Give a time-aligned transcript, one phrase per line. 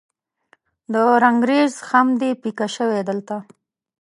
[0.93, 3.35] د رنګریز خم دې پیکه شوی دلته